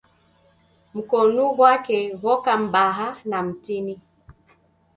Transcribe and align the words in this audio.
Mkonu 0.93 1.43
ghwake 1.55 1.97
ghoka 2.21 2.53
mbaha 2.63 3.07
na 3.29 3.37
mtini. 3.47 3.95